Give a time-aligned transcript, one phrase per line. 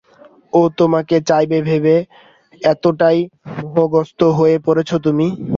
[0.53, 1.95] ও তোমাকে চাইবে ভেবে
[2.61, 3.19] এতোটাই
[3.65, 5.27] মোহগ্রস্ত হয়ে পড়েছো তুমি?